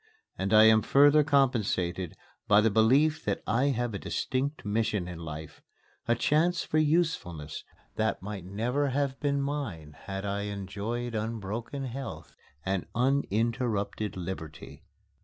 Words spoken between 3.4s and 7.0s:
I have a distinct mission in life a chance for